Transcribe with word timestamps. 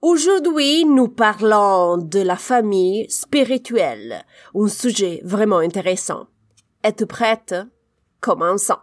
Aujourd'hui, 0.00 0.84
nous 0.84 1.08
parlons 1.08 1.98
de 1.98 2.20
la 2.20 2.36
famille 2.36 3.06
spirituelle, 3.10 4.24
un 4.54 4.68
sujet 4.68 5.20
vraiment 5.24 5.58
intéressant. 5.58 6.28
Es-tu 6.84 7.04
prête? 7.04 7.56
Commençons. 8.20 8.76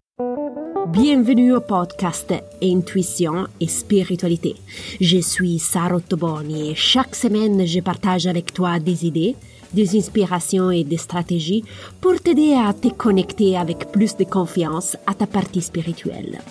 Bienvenue 0.88 1.56
au 1.56 1.62
podcast 1.62 2.34
Intuition 2.62 3.48
et 3.62 3.68
Spiritualité. 3.70 4.58
Je 5.00 5.20
suis 5.20 5.58
Sarah 5.58 6.02
Toboni 6.02 6.72
et 6.72 6.76
chaque 6.76 7.16
semaine 7.16 7.66
je 7.66 7.80
partage 7.80 8.28
avec 8.28 8.54
toi 8.54 8.80
des 8.80 9.06
idées, 9.06 9.38
des 9.72 9.98
inspirations 9.98 10.70
et 10.70 10.84
des 10.84 10.98
stratégies 10.98 11.64
pour 12.02 12.20
t'aider 12.20 12.56
à 12.56 12.74
te 12.74 12.90
connecter 12.90 13.56
avec 13.56 13.90
plus 13.90 14.18
de 14.18 14.26
confiance 14.26 14.98
à 15.08 15.14
ta 15.14 15.28
partie 15.28 15.62
spirituelle. 15.62 16.42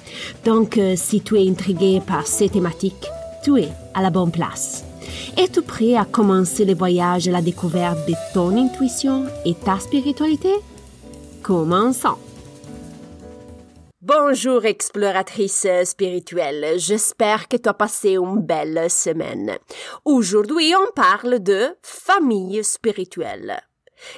Donc, 0.46 0.78
euh, 0.78 0.94
si 0.96 1.20
tu 1.20 1.36
es 1.36 1.46
intrigué 1.50 2.00
par 2.06 2.26
ces 2.26 2.48
thématiques, 2.48 3.10
tu 3.44 3.60
es 3.60 3.68
à 3.92 4.00
la 4.00 4.10
bonne 4.10 4.32
place. 4.32 4.84
Es-tu 5.36 5.60
prêt 5.60 5.96
à 5.96 6.06
commencer 6.06 6.64
le 6.64 6.74
voyage 6.74 7.28
à 7.28 7.30
la 7.30 7.42
découverte 7.42 8.08
de 8.08 8.14
ton 8.32 8.56
intuition 8.56 9.26
et 9.44 9.54
ta 9.54 9.78
spiritualité? 9.78 10.54
Commençons. 11.42 12.16
Bonjour 14.00 14.64
exploratrice 14.64 15.66
spirituelle, 15.84 16.78
j'espère 16.78 17.48
que 17.48 17.56
tu 17.56 17.68
as 17.68 17.74
passé 17.74 18.16
une 18.16 18.40
belle 18.40 18.90
semaine. 18.90 19.52
Aujourd'hui 20.04 20.74
on 20.74 20.92
parle 20.94 21.40
de 21.40 21.68
famille 21.82 22.62
spirituelle. 22.64 23.62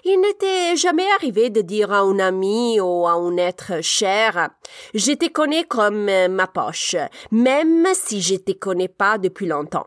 Il 0.04 0.20
n'était 0.20 0.76
jamais 0.76 1.10
arrivé 1.12 1.50
de 1.50 1.60
dire 1.60 1.92
à 1.92 2.00
un 2.00 2.18
ami 2.18 2.80
ou 2.80 3.06
à 3.06 3.12
un 3.12 3.36
être 3.36 3.82
cher 3.82 4.50
Je 4.94 5.12
te 5.12 5.28
connais 5.28 5.64
comme 5.64 6.10
ma 6.28 6.46
poche, 6.46 6.96
même 7.30 7.86
si 7.94 8.20
je 8.22 8.36
te 8.36 8.52
connais 8.52 8.88
pas 8.88 9.18
depuis 9.18 9.46
longtemps. 9.46 9.86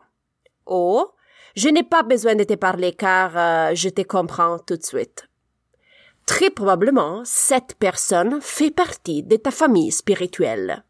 Oh, 0.66 1.10
je 1.56 1.68
n'ai 1.68 1.82
pas 1.82 2.02
besoin 2.02 2.36
de 2.36 2.44
te 2.44 2.54
parler 2.54 2.92
car 2.92 3.36
euh, 3.36 3.74
je 3.74 3.88
te 3.88 4.02
comprends 4.02 4.58
tout 4.58 4.76
de 4.76 4.84
suite. 4.84 5.28
Très 6.26 6.50
probablement, 6.50 7.22
cette 7.24 7.74
personne 7.74 8.40
fait 8.40 8.70
partie 8.70 9.24
de 9.24 9.36
ta 9.36 9.50
famille 9.50 9.90
spirituelle. 9.90 10.84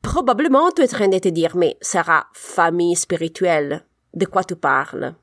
Probablement, 0.00 0.70
tu 0.70 0.80
es 0.80 0.84
en 0.84 0.96
train 0.96 1.08
de 1.08 1.18
te 1.18 1.28
dire, 1.28 1.54
mais 1.54 1.76
Sarah, 1.82 2.26
famille 2.32 2.96
spirituelle, 2.96 3.84
de 4.14 4.24
quoi 4.24 4.42
tu 4.44 4.56
parles? 4.56 5.14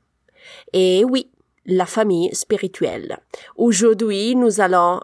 Et 0.72 1.04
oui, 1.04 1.32
la 1.66 1.86
famille 1.86 2.34
spirituelle. 2.34 3.18
Aujourd'hui, 3.56 4.34
nous 4.34 4.60
allons 4.60 5.00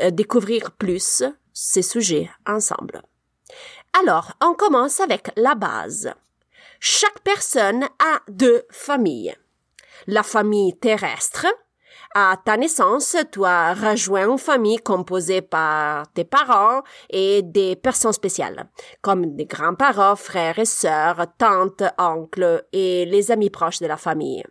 euh, 0.00 0.10
découvrir 0.10 0.72
plus 0.72 1.22
ces 1.52 1.82
sujets 1.82 2.30
ensemble. 2.46 3.02
Alors, 3.98 4.32
on 4.42 4.54
commence 4.54 5.00
avec 5.00 5.30
la 5.36 5.54
base. 5.54 6.12
Chaque 6.80 7.20
personne 7.20 7.84
a 7.84 8.20
deux 8.28 8.64
familles. 8.70 9.34
La 10.06 10.22
famille 10.22 10.76
terrestre. 10.78 11.46
À 12.14 12.36
ta 12.42 12.56
naissance, 12.56 13.16
tu 13.32 13.44
as 13.44 13.74
rejoint 13.74 14.30
une 14.30 14.38
famille 14.38 14.78
composée 14.78 15.42
par 15.42 16.10
tes 16.12 16.24
parents 16.24 16.82
et 17.10 17.42
des 17.42 17.76
personnes 17.76 18.12
spéciales, 18.12 18.68
comme 19.02 19.34
des 19.36 19.46
grands-parents, 19.46 20.16
frères 20.16 20.58
et 20.58 20.64
sœurs, 20.64 21.26
tantes, 21.38 21.82
oncles 21.98 22.64
et 22.72 23.04
les 23.06 23.30
amis 23.30 23.50
proches 23.50 23.80
de 23.80 23.86
la 23.86 23.96
famille. 23.96 24.44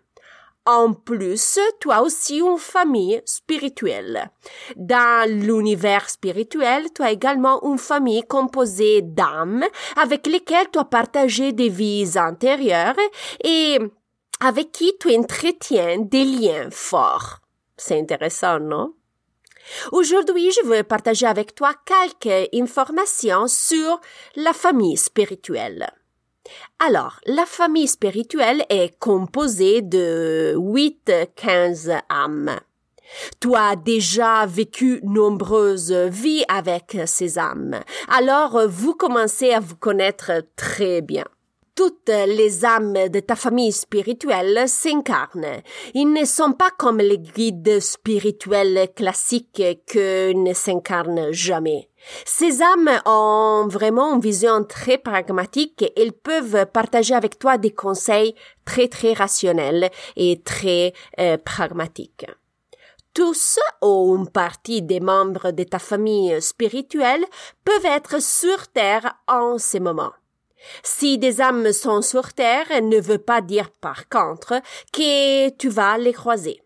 En 0.65 0.93
plus, 0.93 1.59
tu 1.79 1.91
as 1.91 2.01
aussi 2.01 2.39
une 2.39 2.57
famille 2.57 3.21
spirituelle. 3.25 4.31
Dans 4.75 5.29
l'univers 5.29 6.09
spirituel, 6.09 6.87
tu 6.93 7.03
as 7.03 7.11
également 7.11 7.61
une 7.63 7.77
famille 7.77 8.23
composée 8.23 9.03
d'âmes 9.03 9.63
avec 9.95 10.25
lesquelles 10.25 10.71
tu 10.71 10.79
as 10.79 10.85
partagé 10.85 11.53
des 11.53 11.69
vies 11.69 12.17
antérieures 12.17 12.95
et 13.43 13.77
avec 14.39 14.71
qui 14.71 14.91
tu 14.99 15.15
entretiens 15.15 15.99
des 15.99 16.25
liens 16.25 16.69
forts. 16.71 17.41
C'est 17.77 17.99
intéressant, 17.99 18.59
non? 18.59 18.93
Aujourd'hui, 19.91 20.51
je 20.51 20.65
veux 20.67 20.83
partager 20.83 21.25
avec 21.25 21.53
toi 21.53 21.73
quelques 21.85 22.49
informations 22.53 23.47
sur 23.47 23.99
la 24.35 24.53
famille 24.53 24.97
spirituelle. 24.97 25.91
Alors, 26.79 27.19
la 27.25 27.45
famille 27.45 27.87
spirituelle 27.87 28.65
est 28.69 28.97
composée 28.99 29.81
de 29.81 30.55
8-15 30.57 32.01
âmes. 32.09 32.59
Tu 33.39 33.55
as 33.55 33.75
déjà 33.75 34.45
vécu 34.45 34.99
nombreuses 35.03 35.91
vies 35.91 36.43
avec 36.47 36.97
ces 37.05 37.37
âmes. 37.37 37.79
Alors, 38.07 38.67
vous 38.67 38.93
commencez 38.93 39.51
à 39.51 39.59
vous 39.59 39.75
connaître 39.75 40.31
très 40.55 41.01
bien. 41.01 41.25
Toutes 41.75 42.09
les 42.09 42.63
âmes 42.63 43.09
de 43.09 43.19
ta 43.19 43.35
famille 43.35 43.73
spirituelle 43.73 44.63
s'incarnent. 44.69 45.61
Ils 45.93 46.11
ne 46.11 46.23
sont 46.23 46.53
pas 46.53 46.71
comme 46.77 46.99
les 46.99 47.19
guides 47.19 47.81
spirituels 47.81 48.87
classiques 48.95 49.61
que 49.85 50.31
ne 50.31 50.53
s'incarnent 50.53 51.33
jamais. 51.33 51.89
Ces 52.23 52.61
âmes 52.61 53.01
ont 53.05 53.67
vraiment 53.69 54.13
une 54.13 54.21
vision 54.21 54.63
très 54.63 54.97
pragmatique 54.97 55.81
et 55.81 56.01
elles 56.01 56.13
peuvent 56.13 56.65
partager 56.67 57.13
avec 57.13 57.37
toi 57.39 57.57
des 57.57 57.73
conseils 57.73 58.35
très 58.63 58.87
très 58.87 59.11
rationnels 59.11 59.89
et 60.15 60.41
très 60.43 60.93
euh, 61.19 61.37
pragmatiques. 61.37 62.25
Tous 63.13 63.59
ou 63.81 64.15
une 64.17 64.29
partie 64.29 64.81
des 64.81 65.01
membres 65.01 65.51
de 65.51 65.63
ta 65.63 65.79
famille 65.79 66.41
spirituelle 66.41 67.25
peuvent 67.65 67.85
être 67.85 68.21
sur 68.21 68.67
Terre 68.67 69.15
en 69.27 69.57
ce 69.57 69.77
moment. 69.77 70.11
Si 70.83 71.17
des 71.17 71.41
âmes 71.41 71.71
sont 71.71 72.01
sur 72.01 72.33
Terre, 72.33 72.81
ne 72.81 72.99
veut 72.99 73.17
pas 73.17 73.41
dire 73.41 73.69
par 73.71 74.09
contre 74.09 74.61
que 74.91 75.49
tu 75.49 75.69
vas 75.69 75.97
les 75.97 76.13
croiser. 76.13 76.61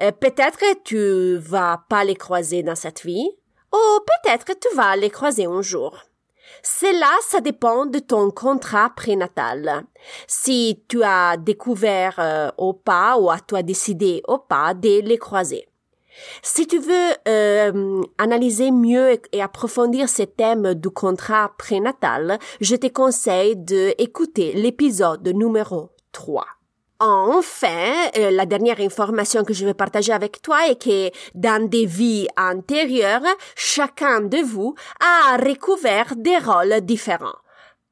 Euh, 0.00 0.12
peut-être 0.12 0.60
tu 0.84 1.36
vas 1.36 1.84
pas 1.88 2.04
les 2.04 2.14
croiser 2.14 2.62
dans 2.62 2.76
cette 2.76 3.04
vie, 3.04 3.30
ou 3.72 4.00
peut-être 4.06 4.58
tu 4.58 4.74
vas 4.76 4.96
les 4.96 5.10
croiser 5.10 5.46
un 5.46 5.62
jour. 5.62 6.04
Cela, 6.62 7.10
ça 7.22 7.40
dépend 7.40 7.86
de 7.86 7.98
ton 7.98 8.30
contrat 8.30 8.90
prénatal. 8.90 9.84
Si 10.26 10.84
tu 10.88 11.02
as 11.02 11.36
découvert 11.36 12.16
euh, 12.18 12.50
au 12.56 12.72
pas 12.72 13.16
ou 13.18 13.30
à 13.30 13.38
toi 13.38 13.62
décidé 13.62 14.22
au 14.26 14.38
pas 14.38 14.74
de 14.74 15.00
les 15.00 15.18
croiser. 15.18 15.67
Si 16.42 16.66
tu 16.66 16.78
veux 16.78 17.12
euh, 17.26 18.02
analyser 18.18 18.70
mieux 18.70 19.20
et 19.32 19.42
approfondir 19.42 20.08
ces 20.08 20.26
thèmes 20.26 20.74
du 20.74 20.90
contrat 20.90 21.52
prénatal, 21.58 22.38
je 22.60 22.76
te 22.76 22.86
conseille 22.88 23.56
de 23.56 23.94
écouter 23.98 24.52
l'épisode 24.52 25.26
numéro 25.28 25.90
3. 26.12 26.44
Enfin, 27.00 28.10
euh, 28.16 28.32
la 28.32 28.44
dernière 28.44 28.80
information 28.80 29.44
que 29.44 29.54
je 29.54 29.64
vais 29.64 29.74
partager 29.74 30.12
avec 30.12 30.42
toi 30.42 30.68
est 30.68 30.82
que 30.82 31.10
dans 31.34 31.68
des 31.68 31.86
vies 31.86 32.26
antérieures, 32.36 33.22
chacun 33.54 34.20
de 34.20 34.38
vous 34.38 34.74
a 35.00 35.36
recouvert 35.36 36.16
des 36.16 36.38
rôles 36.38 36.80
différents. 36.80 37.36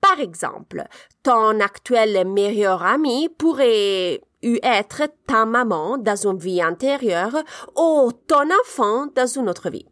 Par 0.08 0.20
exemple, 0.20 0.84
ton 1.24 1.58
actuel 1.58 2.26
meilleur 2.28 2.84
ami 2.84 3.28
pourrait 3.28 4.20
être 4.62 5.02
ta 5.26 5.44
maman 5.44 5.98
dans 5.98 6.28
une 6.28 6.38
vie 6.38 6.62
antérieure 6.62 7.36
ou 7.76 8.12
ton 8.28 8.48
enfant 8.62 9.06
dans 9.16 9.26
une 9.26 9.48
autre 9.48 9.68
vie. 9.68 9.86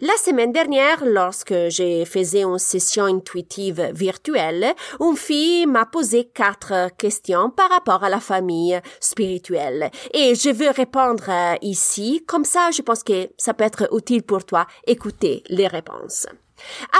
La 0.00 0.16
semaine 0.16 0.52
dernière, 0.52 1.04
lorsque 1.04 1.54
j'ai 1.68 2.06
faisais 2.06 2.42
une 2.42 2.58
session 2.58 3.04
intuitive 3.04 3.90
virtuelle, 3.92 4.74
une 5.00 5.16
fille 5.16 5.66
m'a 5.66 5.84
posé 5.84 6.24
quatre 6.24 6.90
questions 6.96 7.50
par 7.50 7.68
rapport 7.68 8.02
à 8.02 8.08
la 8.08 8.20
famille 8.20 8.80
spirituelle. 9.00 9.90
Et 10.14 10.34
je 10.34 10.50
veux 10.50 10.70
répondre 10.70 11.24
euh, 11.28 11.54
ici, 11.60 12.24
comme 12.26 12.44
ça 12.44 12.70
je 12.70 12.82
pense 12.82 13.02
que 13.02 13.28
ça 13.36 13.52
peut 13.52 13.64
être 13.64 13.88
utile 13.94 14.22
pour 14.22 14.44
toi 14.44 14.66
écouter 14.86 15.42
les 15.48 15.66
réponses. 15.66 16.26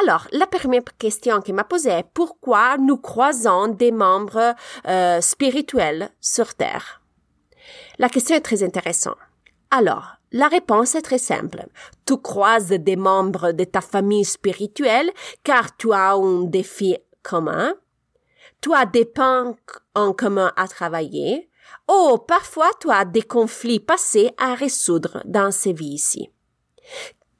Alors, 0.02 0.28
la 0.32 0.46
première 0.46 0.82
question 0.98 1.40
qui 1.40 1.52
m'a 1.52 1.64
posée 1.64 1.90
est 1.90 2.06
pourquoi 2.14 2.76
nous 2.78 2.96
croisons 2.96 3.68
des 3.68 3.92
membres 3.92 4.54
euh, 4.86 5.20
spirituels 5.20 6.10
sur 6.20 6.54
Terre? 6.54 7.00
La 7.98 8.08
question 8.08 8.36
est 8.36 8.40
très 8.40 8.62
intéressante. 8.62 9.16
Alors, 9.70 10.16
la 10.32 10.48
réponse 10.48 10.94
est 10.94 11.02
très 11.02 11.18
simple. 11.18 11.66
Tu 12.04 12.16
croises 12.18 12.68
des 12.68 12.96
membres 12.96 13.52
de 13.52 13.64
ta 13.64 13.80
famille 13.80 14.24
spirituelle 14.24 15.10
car 15.44 15.76
tu 15.76 15.92
as 15.92 16.12
un 16.12 16.42
défi 16.42 16.96
commun, 17.22 17.74
tu 18.60 18.74
as 18.74 18.86
des 18.86 19.04
points 19.04 19.54
en 19.94 20.12
commun 20.12 20.52
à 20.56 20.68
travailler, 20.68 21.48
ou 21.90 22.18
parfois 22.18 22.70
tu 22.80 22.90
as 22.90 23.04
des 23.04 23.22
conflits 23.22 23.80
passés 23.80 24.32
à 24.38 24.54
résoudre 24.54 25.22
dans 25.24 25.50
ces 25.50 25.72
vies 25.72 25.94
ici. 25.94 26.30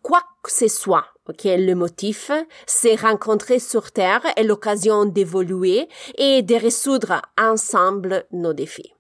Quoi 0.07 0.23
que 0.41 0.53
ce 0.53 0.69
soit, 0.69 1.07
ok, 1.29 1.43
le 1.47 1.75
motif, 1.75 2.31
c'est 2.65 2.95
rencontrer 2.95 3.59
sur 3.59 3.91
Terre 3.91 4.25
est 4.37 4.45
l'occasion 4.45 5.05
d'évoluer 5.05 5.89
et 6.17 6.43
de 6.43 6.55
résoudre 6.55 7.23
ensemble 7.37 8.25
nos 8.31 8.53
défis. 8.53 8.95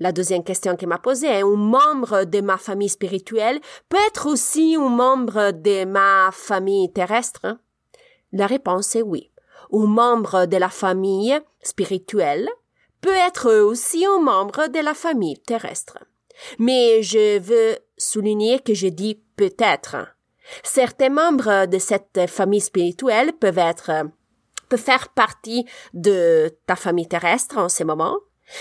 La 0.00 0.10
deuxième 0.10 0.42
question 0.42 0.74
qu'il 0.76 0.88
m'a 0.88 0.96
posée 0.96 1.26
est 1.26 1.42
un 1.42 1.56
membre 1.56 2.24
de 2.24 2.40
ma 2.40 2.56
famille 2.56 2.88
spirituelle 2.88 3.60
peut 3.90 3.98
être 4.06 4.26
aussi 4.26 4.74
un 4.74 4.88
membre 4.88 5.50
de 5.50 5.84
ma 5.84 6.30
famille 6.32 6.90
terrestre? 6.90 7.58
La 8.32 8.46
réponse 8.46 8.96
est 8.96 9.02
oui. 9.02 9.32
Un 9.70 9.84
membre 9.84 10.46
de 10.46 10.56
la 10.56 10.70
famille 10.70 11.38
spirituelle 11.62 12.48
peut 13.02 13.10
être 13.10 13.52
aussi 13.52 14.06
un 14.06 14.20
membre 14.20 14.68
de 14.68 14.78
la 14.78 14.94
famille 14.94 15.38
terrestre. 15.40 15.98
Mais 16.58 17.02
je 17.02 17.38
veux 17.38 17.76
souligner 17.96 18.60
que 18.60 18.74
je 18.74 18.88
dis 18.88 19.20
peut-être. 19.36 19.96
Certains 20.62 21.08
membres 21.08 21.66
de 21.66 21.78
cette 21.78 22.28
famille 22.28 22.60
spirituelle 22.60 23.32
peuvent 23.32 23.58
être, 23.58 23.90
peuvent 24.68 24.80
faire 24.80 25.08
partie 25.08 25.64
de 25.94 26.50
ta 26.66 26.76
famille 26.76 27.08
terrestre 27.08 27.58
en 27.58 27.68
ce 27.68 27.82
moment, 27.84 28.16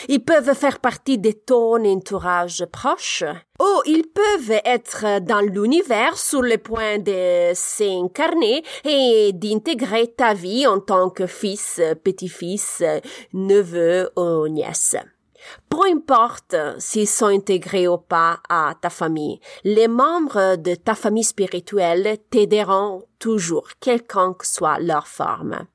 ils 0.07 0.23
peuvent 0.23 0.53
faire 0.53 0.79
partie 0.79 1.17
de 1.17 1.31
ton 1.31 1.83
entourage 1.85 2.65
proche 2.71 3.23
ou 3.59 3.81
ils 3.85 4.05
peuvent 4.07 4.61
être 4.65 5.19
dans 5.21 5.41
l'univers 5.41 6.17
sur 6.17 6.41
le 6.41 6.57
point 6.57 6.99
de 6.99 7.51
s'incarner 7.53 8.63
et 8.85 9.31
d'intégrer 9.33 10.07
ta 10.07 10.33
vie 10.33 10.65
en 10.67 10.79
tant 10.79 11.09
que 11.09 11.27
fils, 11.27 11.81
petit-fils, 12.03 12.83
neveu 13.33 14.09
ou 14.15 14.47
nièce. 14.47 14.95
Peu 15.69 15.79
importe 15.91 16.55
s'ils 16.79 17.07
sont 17.07 17.27
intégrés 17.27 17.87
ou 17.87 17.97
pas 17.97 18.39
à 18.49 18.73
ta 18.79 18.89
famille, 18.89 19.39
les 19.63 19.87
membres 19.87 20.55
de 20.55 20.75
ta 20.75 20.95
famille 20.95 21.23
spirituelle 21.23 22.17
t'aideront 22.29 23.03
toujours, 23.19 23.67
quelqu'un 23.79 24.33
que 24.33 24.45
soit 24.45 24.79
leur 24.79 25.07
forme. 25.07 25.65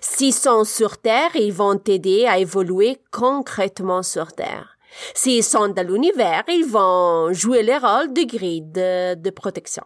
S'ils 0.00 0.34
sont 0.34 0.64
sur 0.64 0.98
Terre, 0.98 1.34
ils 1.34 1.52
vont 1.52 1.76
t'aider 1.76 2.26
à 2.26 2.38
évoluer 2.38 2.98
concrètement 3.10 4.02
sur 4.02 4.32
Terre. 4.32 4.74
S'ils 5.14 5.44
sont 5.44 5.68
dans 5.68 5.86
l'univers, 5.86 6.44
ils 6.48 6.66
vont 6.66 7.32
jouer 7.32 7.62
le 7.62 7.74
rôle 7.74 8.12
de 8.12 8.22
grille 8.22 8.62
de, 8.62 9.30
protection. 9.30 9.84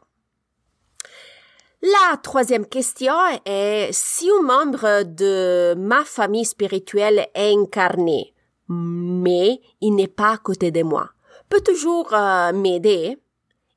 La 1.81 2.17
troisième 2.23 2.67
question 2.67 3.14
est 3.44 3.91
si 3.93 4.29
un 4.31 4.43
membre 4.43 5.05
de 5.05 5.75
ma 5.79 6.05
famille 6.05 6.44
spirituelle 6.44 7.29
est 7.34 7.55
incarné, 7.55 8.34
mais 8.69 9.61
il 9.81 9.94
n'est 9.94 10.09
pas 10.09 10.32
à 10.32 10.38
côté 10.38 10.70
de 10.70 10.82
moi, 10.82 11.11
peut 11.49 11.61
toujours 11.61 12.12
euh, 12.12 12.53
m'aider? 12.53 13.19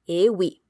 Eh 0.07 0.29
oui, 0.29 0.61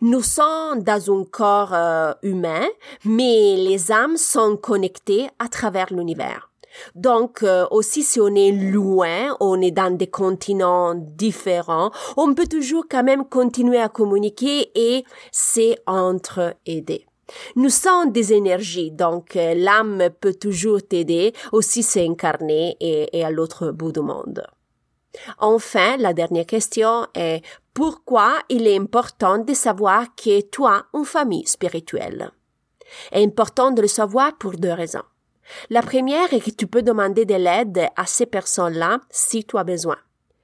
nous 0.00 0.22
sommes 0.22 0.82
dans 0.82 1.12
un 1.12 1.24
corps 1.24 1.74
euh, 1.74 2.12
humain, 2.22 2.66
mais 3.04 3.56
les 3.56 3.90
âmes 3.90 4.16
sont 4.16 4.56
connectées 4.56 5.28
à 5.38 5.48
travers 5.48 5.92
l'univers. 5.92 6.50
Donc, 6.94 7.42
euh, 7.42 7.66
aussi 7.70 8.02
si 8.02 8.20
on 8.20 8.34
est 8.34 8.52
loin, 8.52 9.36
on 9.40 9.60
est 9.60 9.70
dans 9.70 9.94
des 9.94 10.06
continents 10.06 10.94
différents, 10.94 11.90
on 12.16 12.34
peut 12.34 12.46
toujours 12.46 12.84
quand 12.88 13.04
même 13.04 13.26
continuer 13.26 13.78
à 13.78 13.88
communiquer 13.88 14.70
et 14.74 15.04
c'est 15.30 15.76
entre-aider. 15.86 17.06
Nous 17.56 17.70
sommes 17.70 18.12
des 18.12 18.32
énergies, 18.32 18.90
donc 18.90 19.36
euh, 19.36 19.54
l'âme 19.54 20.08
peut 20.20 20.34
toujours 20.34 20.82
t'aider, 20.82 21.32
aussi 21.52 21.82
s'incarner 21.82 22.76
et, 22.80 23.18
et 23.18 23.24
à 23.24 23.30
l'autre 23.30 23.70
bout 23.70 23.92
du 23.92 24.00
monde. 24.00 24.44
Enfin, 25.38 25.96
la 25.98 26.12
dernière 26.12 26.46
question 26.46 27.06
est 27.14 27.42
pourquoi 27.74 28.38
il 28.48 28.66
est 28.66 28.76
important 28.76 29.38
de 29.38 29.54
savoir 29.54 30.14
que 30.14 30.40
tu 30.40 30.64
as 30.64 30.84
une 30.94 31.04
famille 31.04 31.46
spirituelle? 31.46 32.30
C'est 33.12 33.22
important 33.22 33.70
de 33.70 33.82
le 33.82 33.88
savoir 33.88 34.36
pour 34.36 34.52
deux 34.52 34.72
raisons. 34.72 35.02
La 35.70 35.82
première 35.82 36.32
est 36.32 36.40
que 36.40 36.50
tu 36.50 36.66
peux 36.66 36.82
demander 36.82 37.24
de 37.24 37.34
l'aide 37.34 37.88
à 37.96 38.06
ces 38.06 38.26
personnes-là 38.26 39.00
si 39.10 39.44
tu 39.44 39.56
as 39.58 39.64
besoin. 39.64 39.96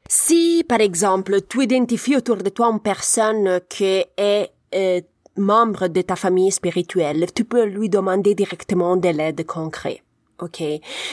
Si, 0.08 0.64
par 0.66 0.80
exemple, 0.80 1.42
tu 1.42 1.62
identifies 1.62 2.16
autour 2.16 2.36
de 2.36 2.48
toi 2.48 2.68
une 2.68 2.80
personne 2.80 3.60
qui 3.68 4.04
est 4.16 4.52
euh, 4.74 5.00
membre 5.38 5.88
de 5.88 6.02
ta 6.02 6.16
famille 6.16 6.50
spirituelle, 6.50 7.26
tu 7.34 7.44
peux 7.44 7.64
lui 7.64 7.88
demander 7.88 8.34
directement 8.34 8.96
de 8.96 9.08
l'aide 9.08 9.46
concrète. 9.46 10.02
OK? 10.40 10.62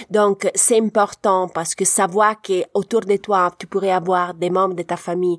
Donc, 0.10 0.48
c'est 0.54 0.78
important 0.78 1.48
parce 1.48 1.74
que 1.74 1.86
savoir 1.86 2.42
que 2.42 2.64
autour 2.74 3.02
de 3.02 3.18
toi, 3.18 3.52
tu 3.58 3.66
pourrais 3.68 3.92
avoir 3.92 4.34
des 4.34 4.50
membres 4.50 4.76
de 4.76 4.84
ta 4.84 4.98
famille 4.98 5.38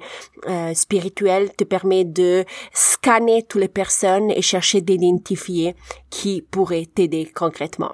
euh, 0.49 0.75
spirituelle 0.75 1.53
te 1.55 1.65
permet 1.65 2.05
de 2.05 2.45
scanner 2.73 3.45
toutes 3.45 3.61
les 3.61 3.69
personnes 3.69 4.31
et 4.31 4.43
chercher 4.43 4.81
d'identifier 4.81 5.77
qui 6.11 6.43
pourrait 6.43 6.87
t'aider 6.87 7.31
concrètement. 7.33 7.93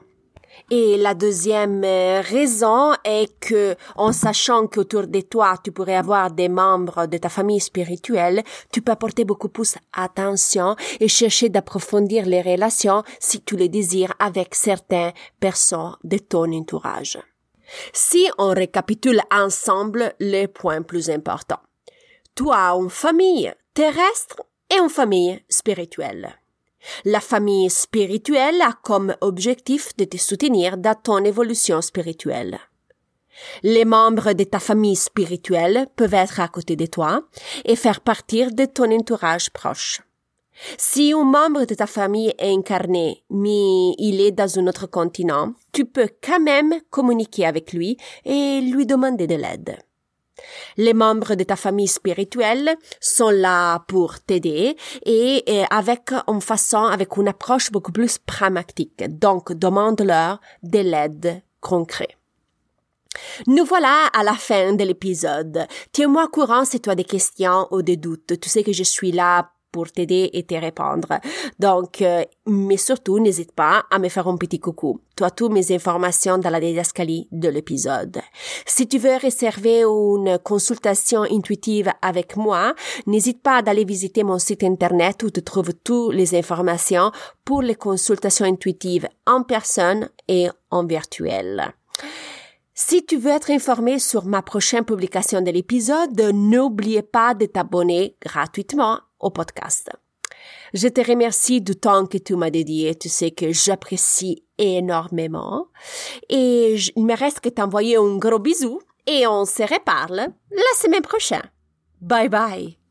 Et 0.70 0.96
la 0.96 1.14
deuxième 1.14 1.82
euh, 1.84 2.20
raison 2.20 2.93
est 3.04 3.38
que, 3.40 3.75
en 3.96 4.12
sachant 4.12 4.66
qu'autour 4.66 5.06
de 5.06 5.20
toi, 5.20 5.56
tu 5.62 5.72
pourrais 5.72 5.96
avoir 5.96 6.31
des 6.31 6.49
membres 6.49 7.06
de 7.06 7.19
ta 7.19 7.28
famille 7.28 7.60
spirituelle, 7.60 8.43
tu 8.72 8.81
peux 8.81 8.93
apporter 8.93 9.25
beaucoup 9.25 9.49
plus 9.49 9.76
attention 9.93 10.76
et 11.00 11.08
chercher 11.08 11.49
d'approfondir 11.49 12.26
les 12.26 12.43
relations 12.43 13.02
si 13.19 13.43
tu 13.43 13.56
les 13.56 13.69
désires 13.69 14.14
avec 14.19 14.54
certaines 14.54 15.12
personnes 15.40 15.96
de 16.04 16.19
ton 16.19 16.50
entourage. 16.52 17.19
Si 17.93 18.28
on 18.38 18.50
récapitule 18.50 19.20
ensemble 19.31 20.14
les 20.20 20.48
points 20.48 20.82
plus 20.82 21.10
importants. 21.10 21.60
As 22.50 22.75
une 22.75 22.90
famille 22.90 23.52
terrestre 23.75 24.43
et 24.70 24.78
une 24.78 24.88
famille 24.88 25.40
spirituelle. 25.48 26.42
La 27.05 27.20
famille 27.20 27.70
spirituelle 27.70 28.61
a 28.62 28.73
comme 28.82 29.14
objectif 29.20 29.96
de 29.96 30.05
te 30.05 30.17
soutenir 30.17 30.76
dans 30.76 30.94
ton 30.94 31.25
évolution 31.25 31.81
spirituelle. 31.81 32.58
Les 33.62 33.84
membres 33.84 34.32
de 34.32 34.44
ta 34.44 34.58
famille 34.58 34.96
spirituelle 34.96 35.87
peuvent 35.96 36.14
être 36.14 36.40
à 36.40 36.49
côté 36.49 36.76
de 36.76 36.87
toi 36.87 37.23
et 37.64 37.76
faire 37.76 38.00
partie 38.00 38.46
de 38.52 38.64
ton 38.67 38.90
entourage 38.93 39.50
proche. 39.50 40.00
Si 40.76 41.12
un 41.12 41.25
membre 41.25 41.64
de 41.64 41.75
ta 41.75 41.87
famille 41.87 42.34
est 42.38 42.52
incarné, 42.52 43.25
mais 43.31 43.94
il 43.99 44.20
est 44.20 44.32
dans 44.32 44.58
un 44.58 44.67
autre 44.67 44.87
continent, 44.87 45.55
tu 45.73 45.87
peux 45.87 46.08
quand 46.23 46.40
même 46.40 46.75
communiquer 46.90 47.46
avec 47.46 47.73
lui 47.73 47.96
et 48.25 48.61
lui 48.61 48.87
demander 48.87 49.26
de 49.26 49.34
l'aide. 49.34 49.79
Les 50.77 50.94
membres 50.94 51.35
de 51.35 51.44
ta 51.44 51.56
famille 51.56 51.89
spirituelle 51.89 52.77
sont 53.00 53.31
là 53.31 53.81
pour 53.89 54.21
t'aider 54.21 54.77
et, 55.05 55.65
avec 55.71 56.12
une 56.27 56.41
façon, 56.41 56.85
avec 56.85 57.17
une 57.17 57.29
approche 57.29 57.71
beaucoup 57.71 57.93
plus 57.93 58.19
pragmatique. 58.19 59.03
Donc, 59.19 59.53
demande-leur 59.53 60.41
de 60.62 60.79
l'aide 60.79 61.43
concrète. 61.61 62.17
Nous 63.47 63.65
voilà 63.65 64.06
à 64.15 64.23
la 64.23 64.35
fin 64.35 64.73
de 64.73 64.85
l'épisode. 64.85 65.67
Tiens-moi 65.93 66.29
courant 66.29 66.65
si 66.65 66.81
tu 66.81 66.89
as 66.89 66.94
des 66.94 67.05
questions 67.05 67.69
ou 67.71 67.83
des 67.83 67.97
doutes. 67.97 68.41
Tu 68.41 68.49
sais 68.49 68.62
que 68.62 68.73
je 68.73 68.83
suis 68.83 69.12
là 69.12 69.50
pour 69.72 69.90
t'aider 69.90 70.30
et 70.32 70.44
te 70.44 70.54
répondre. 70.54 71.08
Donc, 71.58 72.02
euh, 72.02 72.22
mais 72.46 72.76
surtout, 72.76 73.19
n'hésite 73.19 73.52
pas 73.52 73.84
à 73.90 73.98
me 73.98 74.08
faire 74.08 74.28
un 74.28 74.36
petit 74.36 74.60
coucou. 74.60 75.00
Tu 75.16 75.24
as 75.24 75.30
toutes 75.30 75.52
mes 75.52 75.72
informations 75.72 76.38
dans 76.38 76.50
la 76.50 76.60
didascalie 76.60 77.28
de 77.32 77.48
l'épisode. 77.48 78.20
Si 78.66 78.86
tu 78.86 78.98
veux 78.98 79.16
réserver 79.16 79.82
une 79.82 80.38
consultation 80.38 81.22
intuitive 81.22 81.91
avec 82.02 82.36
moi, 82.36 82.74
n'hésite 83.06 83.43
pas 83.43 83.62
d'aller 83.62 83.84
visiter 83.84 84.22
mon 84.22 84.38
site 84.38 84.62
internet 84.62 85.22
où 85.22 85.31
tu 85.31 85.43
trouves 85.43 85.72
toutes 85.82 86.14
les 86.14 86.34
informations 86.34 87.10
pour 87.44 87.62
les 87.62 87.74
consultations 87.74 88.46
intuitives 88.46 89.08
en 89.26 89.43
personne 89.43 90.08
et 90.29 90.48
en 90.70 90.84
virtuel. 90.84 91.72
Si 92.74 93.05
tu 93.05 93.17
veux 93.17 93.31
être 93.31 93.50
informé 93.50 93.98
sur 93.98 94.24
ma 94.24 94.41
prochaine 94.41 94.84
publication 94.84 95.43
de 95.43 95.50
l'épisode, 95.50 96.19
n'oubliez 96.32 97.02
pas 97.02 97.34
de 97.34 97.46
t'abonner 97.46 98.17
gratuitement 98.20 98.98
au 99.22 99.31
podcast. 99.31 99.91
Je 100.74 100.88
te 100.88 101.06
remercie 101.06 101.60
du 101.60 101.76
temps 101.76 102.06
que 102.06 102.19
tu 102.19 102.34
m'as 102.34 102.50
dédié. 102.50 102.94
Tu 102.94 103.08
sais 103.08 103.31
que 103.31 103.52
j'apprécie 103.52 104.44
énormément. 104.58 105.67
Et 106.29 106.76
il 106.96 107.05
me 107.05 107.17
reste 107.17 107.41
que 107.41 107.48
t'envoyer 107.48 107.96
un 107.96 108.17
gros 108.17 108.38
bisou 108.38 108.81
et 109.06 109.26
on 109.26 109.44
se 109.44 109.62
reparle 109.62 110.29
la 110.50 110.74
semaine 110.76 111.02
prochaine. 111.02 111.50
Bye 112.00 112.29
bye. 112.29 112.81